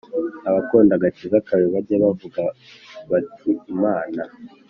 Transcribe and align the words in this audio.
Abakunda 0.49 0.91
agakiza 0.95 1.37
kawe 1.47 1.65
bajye 1.73 1.95
bavuga 2.03 2.41
bati 3.09 3.51
Imana 3.73 4.21